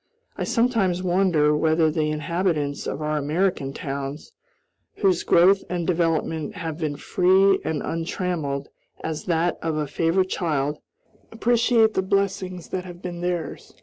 [0.35, 4.31] I sometimes wonder whether the inhabitants of our American towns,
[4.95, 8.69] whose growth and development have been free and untrammeled
[9.03, 10.79] as that of a favorite child,
[11.31, 13.75] appreciate the blessings that have been theirs.